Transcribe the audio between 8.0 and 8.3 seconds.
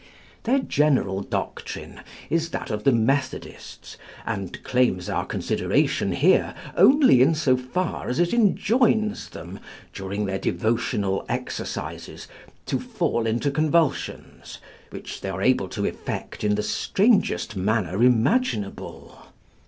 as